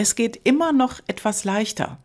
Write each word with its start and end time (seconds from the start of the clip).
es 0.00 0.14
geht 0.14 0.40
immer 0.44 0.72
noch 0.72 1.00
etwas 1.08 1.44
leichter. 1.44 1.98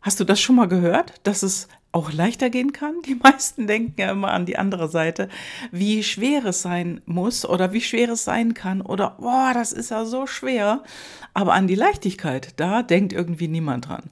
Hast 0.00 0.20
du 0.20 0.24
das 0.24 0.40
schon 0.40 0.56
mal 0.56 0.68
gehört, 0.68 1.12
dass 1.24 1.42
es 1.42 1.68
auch 1.92 2.10
leichter 2.10 2.48
gehen 2.48 2.72
kann? 2.72 3.02
Die 3.06 3.14
meisten 3.22 3.66
denken 3.66 4.00
ja 4.00 4.10
immer 4.10 4.32
an 4.32 4.46
die 4.46 4.56
andere 4.56 4.88
Seite, 4.88 5.28
wie 5.70 6.02
schwer 6.02 6.46
es 6.46 6.62
sein 6.62 7.02
muss 7.04 7.44
oder 7.44 7.74
wie 7.74 7.82
schwer 7.82 8.08
es 8.08 8.24
sein 8.24 8.54
kann 8.54 8.80
oder, 8.80 9.16
boah, 9.20 9.50
das 9.52 9.74
ist 9.74 9.90
ja 9.90 10.06
so 10.06 10.26
schwer. 10.26 10.82
Aber 11.34 11.52
an 11.52 11.66
die 11.66 11.74
Leichtigkeit, 11.74 12.58
da 12.58 12.82
denkt 12.82 13.12
irgendwie 13.12 13.48
niemand 13.48 13.88
dran. 13.88 14.04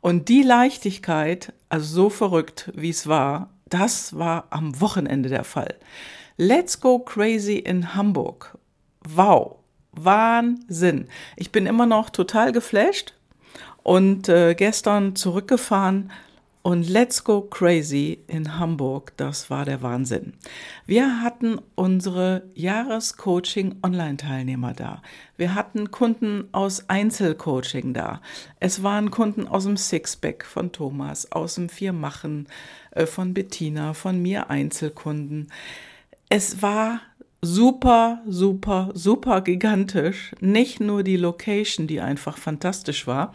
Und 0.00 0.28
die 0.28 0.42
Leichtigkeit, 0.42 1.52
also 1.68 1.86
so 1.86 2.10
verrückt, 2.10 2.72
wie 2.74 2.90
es 2.90 3.06
war, 3.06 3.50
das 3.68 4.18
war 4.18 4.48
am 4.50 4.80
Wochenende 4.80 5.28
der 5.28 5.44
Fall. 5.44 5.76
Let's 6.36 6.80
Go 6.80 6.98
Crazy 6.98 7.58
in 7.58 7.94
Hamburg. 7.94 8.58
Wow. 9.08 9.59
Wahnsinn. 9.92 11.08
Ich 11.36 11.52
bin 11.52 11.66
immer 11.66 11.86
noch 11.86 12.10
total 12.10 12.52
geflasht 12.52 13.14
und 13.82 14.28
äh, 14.28 14.54
gestern 14.54 15.16
zurückgefahren 15.16 16.10
und 16.62 16.90
Let's 16.90 17.24
Go 17.24 17.40
Crazy 17.40 18.18
in 18.26 18.58
Hamburg, 18.58 19.14
das 19.16 19.48
war 19.48 19.64
der 19.64 19.80
Wahnsinn. 19.80 20.34
Wir 20.84 21.22
hatten 21.22 21.58
unsere 21.74 22.42
Jahrescoaching-Online-Teilnehmer 22.54 24.74
da. 24.74 25.00
Wir 25.38 25.54
hatten 25.54 25.90
Kunden 25.90 26.50
aus 26.52 26.90
Einzelcoaching 26.90 27.94
da. 27.94 28.20
Es 28.58 28.82
waren 28.82 29.10
Kunden 29.10 29.48
aus 29.48 29.64
dem 29.64 29.78
Sixpack 29.78 30.44
von 30.44 30.70
Thomas, 30.70 31.32
aus 31.32 31.54
dem 31.54 31.70
Viermachen 31.70 32.46
äh, 32.90 33.06
von 33.06 33.32
Bettina, 33.32 33.94
von 33.94 34.20
mir 34.20 34.50
Einzelkunden. 34.50 35.50
Es 36.28 36.60
war 36.60 37.00
super, 37.42 38.22
super, 38.26 38.90
super 38.94 39.40
gigantisch. 39.40 40.32
Nicht 40.40 40.80
nur 40.80 41.02
die 41.02 41.16
Location, 41.16 41.86
die 41.86 42.00
einfach 42.00 42.36
fantastisch 42.36 43.06
war, 43.06 43.32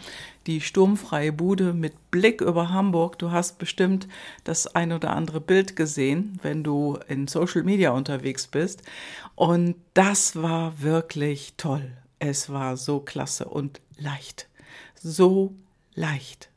die 0.48 0.62
sturmfreie 0.62 1.32
Bude 1.32 1.74
mit 1.74 2.12
Blick 2.12 2.42
über 2.42 2.70
Hamburg. 2.70 3.18
Du 3.18 3.32
hast 3.32 3.58
bestimmt 3.58 4.08
das 4.44 4.68
ein 4.76 4.92
oder 4.92 5.12
andere 5.12 5.42
Bild 5.42 5.76
gesehen, 5.76 6.40
wenn 6.44 6.64
du 6.64 7.00
in 7.08 7.28
Social 7.28 7.64
Media 7.64 7.92
unterwegs 7.92 8.48
bist. 8.48 8.84
Und 9.36 9.76
das 9.94 10.36
war 10.36 10.82
wirklich 10.82 11.54
toll. 11.58 11.92
Es 12.20 12.50
war 12.50 12.78
so 12.78 13.00
klasse 13.00 13.46
und 13.46 13.82
leicht. 13.98 14.48
So 14.96 15.54
leicht. 15.96 16.50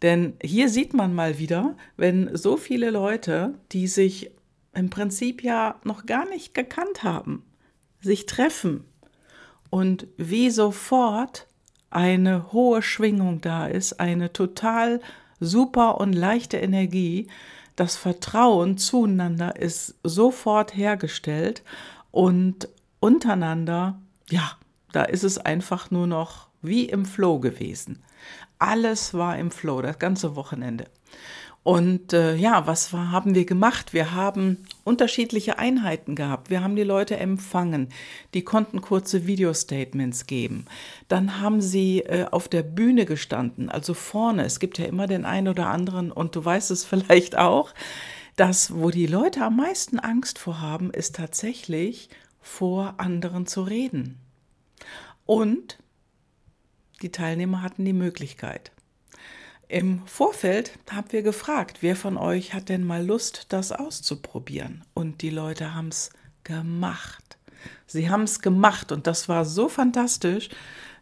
Denn 0.00 0.34
hier 0.42 0.68
sieht 0.68 0.94
man 0.94 1.14
mal 1.14 1.38
wieder, 1.38 1.76
wenn 1.96 2.34
so 2.36 2.56
viele 2.56 2.90
Leute, 2.90 3.54
die 3.70 3.86
sich 3.86 4.32
im 4.74 4.90
Prinzip 4.90 5.42
ja 5.42 5.76
noch 5.84 6.06
gar 6.06 6.28
nicht 6.28 6.54
gekannt 6.54 7.02
haben, 7.02 7.44
sich 8.00 8.26
treffen 8.26 8.84
und 9.70 10.06
wie 10.16 10.50
sofort 10.50 11.46
eine 11.90 12.52
hohe 12.52 12.82
Schwingung 12.82 13.40
da 13.40 13.66
ist, 13.66 14.00
eine 14.00 14.32
total 14.32 15.00
super 15.40 16.00
und 16.00 16.12
leichte 16.12 16.56
Energie, 16.56 17.28
das 17.76 17.96
Vertrauen 17.96 18.78
zueinander 18.78 19.56
ist 19.56 19.94
sofort 20.02 20.76
hergestellt 20.76 21.62
und 22.10 22.68
untereinander, 23.00 24.00
ja, 24.30 24.52
da 24.92 25.04
ist 25.04 25.24
es 25.24 25.38
einfach 25.38 25.90
nur 25.90 26.06
noch 26.06 26.48
wie 26.60 26.84
im 26.84 27.04
Flow 27.04 27.40
gewesen. 27.40 28.02
Alles 28.58 29.14
war 29.14 29.38
im 29.38 29.50
Flow, 29.50 29.82
das 29.82 29.98
ganze 29.98 30.36
Wochenende. 30.36 30.84
Und 31.64 32.12
äh, 32.12 32.34
ja, 32.34 32.66
was 32.66 32.92
war, 32.92 33.12
haben 33.12 33.36
wir 33.36 33.44
gemacht? 33.44 33.92
Wir 33.92 34.14
haben 34.14 34.58
unterschiedliche 34.82 35.58
Einheiten 35.58 36.16
gehabt. 36.16 36.50
Wir 36.50 36.62
haben 36.62 36.74
die 36.74 36.82
Leute 36.82 37.16
empfangen. 37.18 37.88
Die 38.34 38.42
konnten 38.42 38.80
kurze 38.80 39.26
Video-Statements 39.28 40.26
geben. 40.26 40.64
Dann 41.06 41.40
haben 41.40 41.60
sie 41.60 42.00
äh, 42.00 42.26
auf 42.28 42.48
der 42.48 42.64
Bühne 42.64 43.04
gestanden, 43.04 43.68
also 43.68 43.94
vorne. 43.94 44.44
Es 44.44 44.58
gibt 44.58 44.78
ja 44.78 44.86
immer 44.86 45.06
den 45.06 45.24
einen 45.24 45.48
oder 45.48 45.68
anderen, 45.68 46.10
und 46.10 46.34
du 46.34 46.44
weißt 46.44 46.72
es 46.72 46.84
vielleicht 46.84 47.38
auch, 47.38 47.72
dass 48.34 48.74
wo 48.74 48.90
die 48.90 49.06
Leute 49.06 49.44
am 49.44 49.56
meisten 49.56 50.00
Angst 50.00 50.40
vor 50.40 50.60
haben, 50.60 50.90
ist 50.90 51.14
tatsächlich 51.14 52.08
vor 52.40 52.94
anderen 52.96 53.46
zu 53.46 53.62
reden. 53.62 54.18
Und 55.26 55.78
die 57.02 57.12
Teilnehmer 57.12 57.62
hatten 57.62 57.84
die 57.84 57.92
Möglichkeit. 57.92 58.72
Im 59.72 60.02
Vorfeld 60.04 60.72
haben 60.90 61.10
wir 61.12 61.22
gefragt, 61.22 61.78
wer 61.80 61.96
von 61.96 62.18
euch 62.18 62.52
hat 62.52 62.68
denn 62.68 62.84
mal 62.84 63.06
Lust, 63.06 63.46
das 63.48 63.72
auszuprobieren? 63.72 64.84
Und 64.92 65.22
die 65.22 65.30
Leute 65.30 65.74
haben 65.74 65.88
es 65.88 66.10
gemacht. 66.44 67.38
Sie 67.86 68.10
haben 68.10 68.24
es 68.24 68.40
gemacht 68.40 68.92
und 68.92 69.06
das 69.06 69.30
war 69.30 69.46
so 69.46 69.70
fantastisch. 69.70 70.50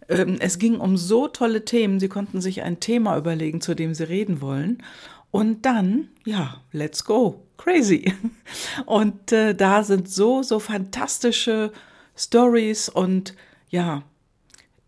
Ähm, 0.08 0.36
es 0.38 0.60
ging 0.60 0.76
um 0.76 0.96
so 0.96 1.26
tolle 1.26 1.64
Themen. 1.64 1.98
Sie 1.98 2.08
konnten 2.08 2.40
sich 2.40 2.62
ein 2.62 2.78
Thema 2.78 3.16
überlegen, 3.16 3.60
zu 3.60 3.74
dem 3.74 3.92
sie 3.92 4.08
reden 4.08 4.40
wollen. 4.40 4.84
Und 5.32 5.66
dann, 5.66 6.06
ja, 6.24 6.60
let's 6.70 7.04
go. 7.04 7.42
Crazy. 7.56 8.14
Und 8.86 9.32
äh, 9.32 9.52
da 9.52 9.82
sind 9.82 10.08
so, 10.08 10.44
so 10.44 10.60
fantastische 10.60 11.72
Stories 12.16 12.88
und 12.88 13.34
ja, 13.68 14.04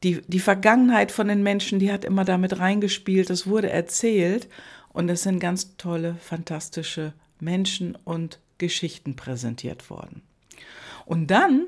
die, 0.03 0.23
die 0.27 0.41
Vergangenheit 0.41 1.13
von 1.13 1.29
den 1.29 1.43
Menschen, 1.43 1.79
die 1.79 1.93
hat 1.93 2.05
immer 2.05 2.25
damit 2.25 2.59
reingespielt, 2.59 3.31
es 3.31 3.47
wurde 3.47 3.71
erzählt 3.71 4.49
und 4.93 5.09
es 5.09 5.23
sind 5.23 5.39
ganz 5.39 5.77
tolle, 5.77 6.17
fantastische 6.17 7.13
Menschen 7.41 7.97
und 8.05 8.41
Geschichten 8.59 9.17
präsentiert 9.17 9.91
worden. 9.91 10.23
Und 11.05 11.29
dann, 11.29 11.67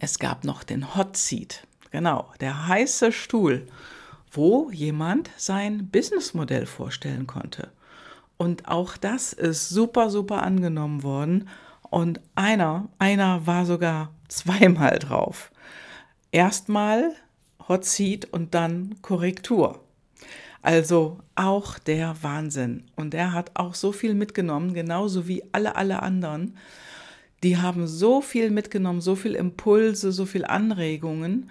es 0.00 0.18
gab 0.18 0.44
noch 0.44 0.62
den 0.62 0.94
Hot 0.96 1.16
Seat, 1.16 1.66
genau, 1.90 2.32
der 2.40 2.68
heiße 2.68 3.12
Stuhl, 3.12 3.66
wo 4.32 4.70
jemand 4.70 5.30
sein 5.36 5.88
Businessmodell 5.88 6.66
vorstellen 6.66 7.26
konnte. 7.26 7.70
Und 8.36 8.68
auch 8.68 8.96
das 8.96 9.32
ist 9.32 9.68
super, 9.68 10.10
super 10.10 10.42
angenommen 10.42 11.02
worden. 11.02 11.48
Und 11.82 12.20
einer, 12.36 12.88
einer 12.98 13.46
war 13.46 13.66
sogar 13.66 14.14
zweimal 14.28 14.98
drauf 14.98 15.50
erstmal 16.32 17.12
Hot 17.68 17.84
Seat 17.84 18.26
und 18.32 18.54
dann 18.54 18.96
Korrektur. 19.02 19.80
Also 20.62 21.18
auch 21.36 21.78
der 21.78 22.16
Wahnsinn. 22.22 22.84
Und 22.96 23.14
er 23.14 23.32
hat 23.32 23.52
auch 23.54 23.74
so 23.74 23.92
viel 23.92 24.14
mitgenommen, 24.14 24.74
genauso 24.74 25.26
wie 25.26 25.42
alle, 25.52 25.76
alle 25.76 26.02
anderen. 26.02 26.56
Die 27.42 27.56
haben 27.56 27.86
so 27.86 28.20
viel 28.20 28.50
mitgenommen, 28.50 29.00
so 29.00 29.14
viel 29.14 29.34
Impulse, 29.34 30.12
so 30.12 30.26
viel 30.26 30.44
Anregungen 30.44 31.50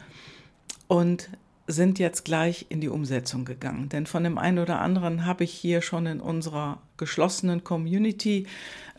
und 0.87 1.29
sind 1.65 1.99
jetzt 1.99 2.25
gleich 2.25 2.65
in 2.69 2.81
die 2.81 2.89
Umsetzung 2.89 3.45
gegangen. 3.45 3.89
Denn 3.89 4.07
von 4.07 4.23
dem 4.23 4.37
einen 4.37 4.59
oder 4.59 4.79
anderen 4.81 5.25
habe 5.25 5.43
ich 5.43 5.51
hier 5.51 5.81
schon 5.81 6.07
in 6.07 6.19
unserer 6.19 6.81
geschlossenen 6.97 7.63
Community 7.63 8.47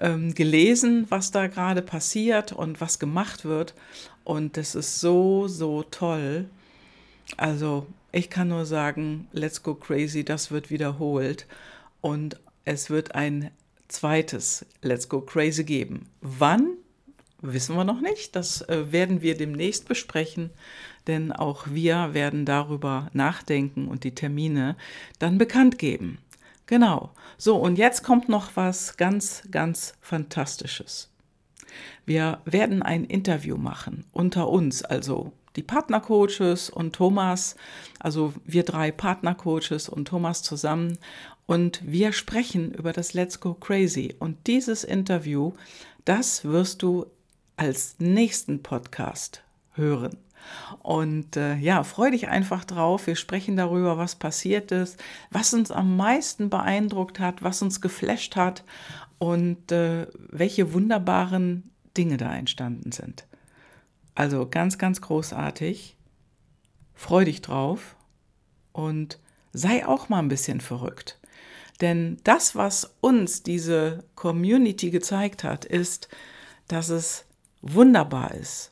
ähm, 0.01 0.35
gelesen, 0.35 1.07
was 1.09 1.33
da 1.33 1.49
gerade 1.49 1.83
passiert 1.83 2.53
und 2.53 2.81
was 2.81 3.01
gemacht 3.01 3.45
wird. 3.45 3.75
Und 4.25 4.57
das 4.57 4.75
ist 4.75 5.01
so, 5.01 5.49
so 5.49 5.83
toll. 5.83 6.49
Also 7.37 7.87
ich 8.13 8.31
kann 8.31 8.49
nur 8.49 8.67
sagen, 8.67 9.29
Let's 9.33 9.63
Go 9.63 9.75
Crazy, 9.75 10.25
das 10.25 10.51
wird 10.51 10.71
wiederholt. 10.71 11.47
Und 12.01 12.41
es 12.65 12.91
wird 12.91 13.15
ein 13.15 13.51
zweites 13.89 14.67
Let's 14.83 15.09
Go 15.09 15.21
Crazy 15.21 15.65
geben. 15.65 16.07
Wann? 16.21 16.75
Wissen 17.43 17.77
wir 17.77 17.85
noch 17.85 18.01
nicht. 18.01 18.37
Das 18.37 18.63
äh, 18.69 18.93
werden 18.93 19.23
wir 19.23 19.37
demnächst 19.37 19.89
besprechen, 19.89 20.51
denn 21.07 21.33
auch 21.33 21.67
wir 21.71 22.13
werden 22.13 22.45
darüber 22.45 23.09
nachdenken 23.15 23.89
und 23.89 24.05
die 24.05 24.15
Termine 24.15 24.77
dann 25.19 25.39
bekannt 25.39 25.79
geben. 25.79 26.19
Genau. 26.67 27.11
So, 27.39 27.57
und 27.57 27.79
jetzt 27.79 28.05
kommt 28.05 28.29
noch 28.29 28.51
was 28.57 28.97
ganz, 28.97 29.43
ganz 29.51 29.95
Fantastisches. 30.03 31.09
Wir 32.07 32.41
werden 32.45 32.83
ein 32.83 33.05
Interview 33.05 33.57
machen 33.57 34.05
unter 34.13 34.49
uns, 34.49 34.83
also 34.83 35.33
die 35.57 35.63
Partnercoaches 35.63 36.71
und 36.71 36.95
Thomas, 36.95 37.57
also 37.99 38.33
wir 38.45 38.63
drei 38.63 38.93
Partnercoaches 38.93 39.89
und 39.89 40.07
Thomas 40.07 40.43
zusammen. 40.43 40.99
Und 41.47 41.81
wir 41.85 42.13
sprechen 42.13 42.73
über 42.73 42.93
das 42.93 43.13
Let's 43.15 43.41
Go 43.41 43.55
Crazy. 43.55 44.15
Und 44.21 44.47
dieses 44.47 44.85
Interview, 44.85 45.53
das 46.05 46.45
wirst 46.45 46.83
du 46.83 47.07
als 47.57 47.97
nächsten 47.99 48.63
Podcast 48.63 49.43
hören. 49.73 50.17
Und 50.83 51.37
äh, 51.37 51.57
ja, 51.57 51.83
freu 51.83 52.11
dich 52.11 52.29
einfach 52.29 52.65
drauf. 52.65 53.07
Wir 53.07 53.17
sprechen 53.17 53.57
darüber, 53.57 53.99
was 53.99 54.17
passiert 54.17 54.73
ist, 54.73 55.03
was 55.31 55.53
uns 55.55 55.71
am 55.71 55.97
meisten 55.97 56.51
beeindruckt 56.51 57.21
hat, 57.21 57.43
was 57.43 57.63
uns 57.63 57.81
geflasht 57.81 58.37
hat 58.37 58.65
und 59.19 59.71
äh, 59.73 60.07
welche 60.15 60.73
wunderbaren 60.73 61.71
Dinge 61.97 62.17
da 62.17 62.35
entstanden 62.35 62.93
sind. 62.93 63.27
Also 64.15 64.49
ganz, 64.49 64.79
ganz 64.79 65.01
großartig. 65.01 65.97
Freu 66.95 67.25
dich 67.25 67.41
drauf 67.41 67.97
und 68.73 69.19
sei 69.53 69.87
auch 69.87 70.09
mal 70.09 70.19
ein 70.19 70.29
bisschen 70.29 70.61
verrückt. 70.61 71.19
Denn 71.81 72.19
das, 72.25 72.55
was 72.55 72.95
uns 73.01 73.43
diese 73.43 74.05
Community 74.15 74.91
gezeigt 74.91 75.45
hat, 75.45 75.65
ist, 75.65 76.09
dass 76.69 76.91
es 76.91 77.25
wunderbar 77.63 78.35
ist, 78.35 78.71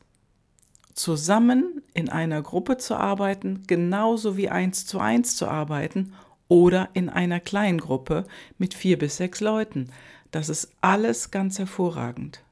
zusammen 0.99 1.83
in 1.95 2.09
einer 2.09 2.43
Gruppe 2.43 2.77
zu 2.77 2.97
arbeiten, 2.97 3.63
genauso 3.67 4.37
wie 4.37 4.49
eins 4.49 4.85
zu 4.85 4.99
eins 4.99 5.37
zu 5.37 5.47
arbeiten 5.47 6.13
oder 6.49 6.89
in 6.95 7.09
einer 7.09 7.41
kleinen 7.41 7.79
Gruppe 7.79 8.27
mit 8.59 8.75
vier 8.75 8.99
bis 8.99 9.17
sechs 9.19 9.41
Leuten. 9.41 9.91
Das 10.31 10.49
ist 10.49 10.73
alles 10.81 11.31
ganz 11.31 11.59
hervorragend. 11.59 12.43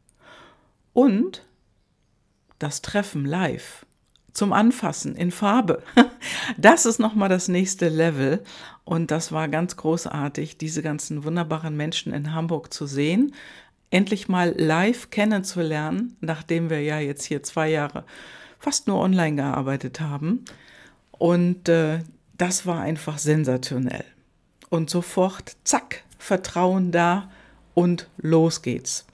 Und 0.93 1.45
das 2.59 2.83
Treffen 2.83 3.25
live 3.25 3.85
zum 4.33 4.53
Anfassen 4.53 5.17
in 5.17 5.31
Farbe. 5.31 5.83
Das 6.57 6.87
ist 6.87 6.99
nochmal 6.99 7.29
das 7.29 7.49
nächste 7.49 7.89
Level. 7.89 8.43
Und 8.85 9.11
das 9.11 9.33
war 9.33 9.49
ganz 9.49 9.77
großartig, 9.77 10.59
diese 10.59 10.83
ganzen 10.83 11.25
wunderbaren 11.25 11.77
Menschen 11.77 12.13
in 12.13 12.35
Hamburg 12.35 12.73
zu 12.73 12.87
sehen, 12.87 13.35
endlich 13.91 14.29
mal 14.29 14.55
live 14.57 15.11
kennenzulernen, 15.11 16.17
nachdem 16.21 16.71
wir 16.71 16.83
ja 16.83 16.99
jetzt 16.99 17.25
hier 17.25 17.43
zwei 17.43 17.71
Jahre 17.71 18.05
fast 18.59 18.89
nur 18.89 18.99
online 18.99 19.37
gearbeitet 19.37 20.01
haben. 20.01 20.45
Und 21.13 21.69
äh, 21.69 22.01
das 22.37 22.67
war 22.67 22.81
einfach 22.81 23.19
sensationell. 23.19 24.05
Und 24.69 24.91
sofort, 24.91 25.57
zack, 25.65 26.03
Vertrauen 26.19 26.91
da 26.91 27.31
und 27.75 28.09
los 28.17 28.63
geht's. 28.63 29.07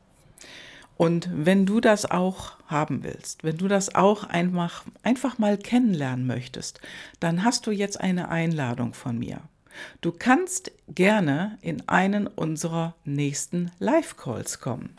Und 0.97 1.29
wenn 1.33 1.67
du 1.67 1.81
das 1.81 2.11
auch 2.11 2.53
haben 2.67 3.03
willst, 3.03 3.45
wenn 3.45 3.57
du 3.57 3.69
das 3.69 3.95
auch 3.95 4.25
einfach, 4.25 4.85
einfach 5.03 5.39
mal 5.39 5.59
kennenlernen 5.59 6.27
möchtest, 6.27 6.81
dann 7.21 7.45
hast 7.45 7.67
du 7.67 7.71
jetzt 7.71 8.01
eine 8.01 8.29
Einladung 8.29 8.95
von 8.95 9.19
mir. 9.19 9.41
Du 10.01 10.13
kannst 10.13 10.73
gerne 10.89 11.59
in 11.63 11.89
einen 11.89 12.27
unserer 12.27 12.95
nächsten 13.05 13.71
Live-Calls 13.79 14.61
kommen. 14.61 14.97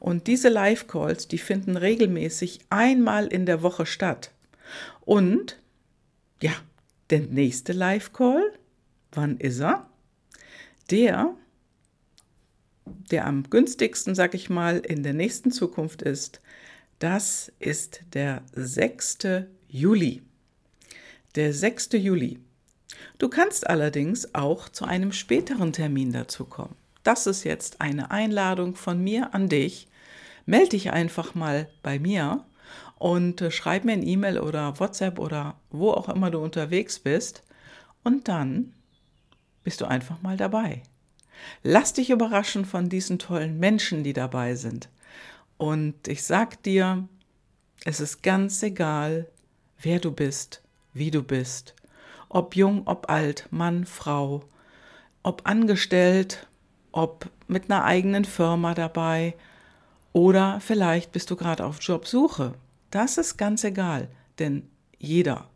Und 0.00 0.26
diese 0.26 0.48
Live-Calls, 0.48 1.28
die 1.28 1.38
finden 1.38 1.76
regelmäßig 1.76 2.60
einmal 2.70 3.26
in 3.26 3.46
der 3.46 3.62
Woche 3.62 3.86
statt. 3.86 4.32
Und 5.04 5.58
ja, 6.42 6.52
der 7.10 7.20
nächste 7.20 7.72
Live-Call, 7.72 8.52
wann 9.12 9.38
ist 9.38 9.60
er? 9.60 9.88
Der 10.90 11.34
der 13.10 13.26
am 13.26 13.48
günstigsten, 13.50 14.14
sag 14.14 14.34
ich 14.34 14.50
mal, 14.50 14.78
in 14.78 15.02
der 15.02 15.14
nächsten 15.14 15.50
Zukunft 15.50 16.02
ist, 16.02 16.40
das 16.98 17.52
ist 17.58 18.00
der 18.14 18.42
6. 18.52 19.18
Juli. 19.68 20.22
Der 21.34 21.52
6. 21.52 21.90
Juli. 21.92 22.38
Du 23.18 23.28
kannst 23.28 23.66
allerdings 23.66 24.34
auch 24.34 24.68
zu 24.68 24.84
einem 24.84 25.12
späteren 25.12 25.72
Termin 25.72 26.12
dazu 26.12 26.44
kommen. 26.44 26.74
Das 27.02 27.26
ist 27.26 27.44
jetzt 27.44 27.80
eine 27.80 28.10
Einladung 28.10 28.74
von 28.74 29.02
mir 29.02 29.34
an 29.34 29.48
dich. 29.48 29.88
Melde 30.44 30.70
dich 30.70 30.92
einfach 30.92 31.34
mal 31.34 31.68
bei 31.82 31.98
mir 31.98 32.44
und 32.98 33.40
äh, 33.40 33.50
schreib 33.50 33.84
mir 33.84 33.92
ein 33.92 34.06
E-Mail 34.06 34.38
oder 34.38 34.78
WhatsApp 34.80 35.18
oder 35.18 35.56
wo 35.70 35.90
auch 35.90 36.08
immer 36.08 36.30
du 36.30 36.40
unterwegs 36.40 36.98
bist. 36.98 37.42
Und 38.02 38.28
dann 38.28 38.72
bist 39.64 39.80
du 39.80 39.86
einfach 39.86 40.22
mal 40.22 40.36
dabei. 40.36 40.82
Lass 41.62 41.92
dich 41.92 42.10
überraschen 42.10 42.64
von 42.64 42.88
diesen 42.88 43.18
tollen 43.18 43.58
Menschen, 43.58 44.04
die 44.04 44.12
dabei 44.12 44.54
sind. 44.54 44.88
Und 45.58 46.08
ich 46.08 46.22
sag 46.22 46.62
dir, 46.62 47.08
es 47.84 48.00
ist 48.00 48.22
ganz 48.22 48.62
egal, 48.62 49.28
wer 49.80 49.98
du 50.00 50.12
bist, 50.12 50.62
wie 50.92 51.10
du 51.10 51.22
bist, 51.22 51.74
ob 52.36 52.54
jung, 52.54 52.82
ob 52.84 53.10
alt, 53.10 53.48
Mann, 53.50 53.86
Frau, 53.86 54.44
ob 55.22 55.42
angestellt, 55.44 56.46
ob 56.92 57.30
mit 57.48 57.70
einer 57.70 57.84
eigenen 57.84 58.24
Firma 58.24 58.74
dabei 58.74 59.34
oder 60.12 60.60
vielleicht 60.60 61.12
bist 61.12 61.30
du 61.30 61.36
gerade 61.36 61.64
auf 61.64 61.80
Jobsuche. 61.80 62.54
Das 62.90 63.18
ist 63.18 63.36
ganz 63.36 63.64
egal, 63.64 64.08
denn 64.38 64.68
jeder 64.98 65.48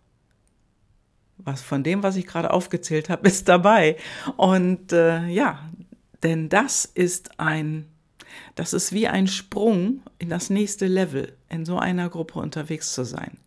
was 1.45 1.63
von 1.63 1.83
dem, 1.83 2.03
was 2.03 2.17
ich 2.17 2.27
gerade 2.27 2.53
aufgezählt 2.53 3.09
habe, 3.09 3.27
ist 3.29 3.49
dabei. 3.49 3.97
Und 4.37 4.93
äh, 4.93 5.27
ja, 5.27 5.71
denn 6.23 6.49
das 6.49 6.85
ist 6.85 7.41
ein, 7.41 7.87
das 8.55 8.73
ist 8.73 8.93
wie 8.93 9.09
ein 9.09 9.27
Sprung 9.27 10.03
in 10.19 10.29
das 10.29 10.51
nächste 10.51 10.87
Level, 10.87 11.35
in 11.49 11.65
so 11.65 11.79
einer 11.79 12.09
Gruppe 12.09 12.39
unterwegs 12.39 12.93
zu 12.93 13.05
sein. 13.05 13.39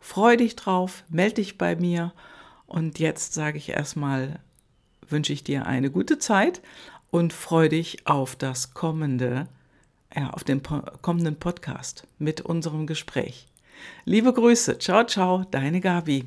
Freu 0.00 0.36
dich 0.36 0.56
drauf, 0.56 1.04
melde 1.08 1.36
dich 1.36 1.58
bei 1.58 1.76
mir 1.76 2.12
und 2.72 2.98
jetzt 2.98 3.34
sage 3.34 3.58
ich 3.58 3.68
erstmal, 3.68 4.40
wünsche 5.06 5.32
ich 5.32 5.44
dir 5.44 5.66
eine 5.66 5.90
gute 5.90 6.18
Zeit 6.18 6.62
und 7.10 7.34
freue 7.34 7.68
dich 7.68 8.06
auf 8.06 8.34
das 8.34 8.72
kommende, 8.72 9.46
ja, 10.14 10.30
auf 10.30 10.42
den 10.42 10.62
kommenden 10.62 11.36
Podcast 11.36 12.06
mit 12.18 12.40
unserem 12.40 12.86
Gespräch. 12.86 13.46
Liebe 14.06 14.32
Grüße, 14.32 14.78
ciao, 14.78 15.04
ciao, 15.04 15.44
deine 15.50 15.80
Gabi. 15.80 16.24